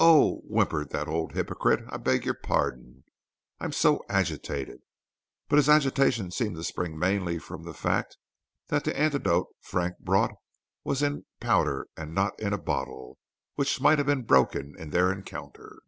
[0.00, 3.04] "Oh," whimpered that old hypocrite, "I beg your pardon;
[3.60, 4.80] I am so agitated!"
[5.48, 8.16] But his agitation seemed to spring mainly from the fact
[8.66, 10.32] that the antidote Frank brought
[10.82, 13.18] was in powder and not in a bottle,
[13.54, 15.78] which might have been broken in their encounter.